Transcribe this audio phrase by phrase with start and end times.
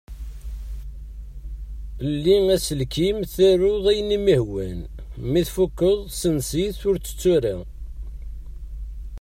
[2.13, 4.79] Lli aselkim taruḍ ayen i m-ihwan.
[5.29, 6.79] Mi tfukeḍ sens-it.
[6.89, 7.55] Ur tettu ara!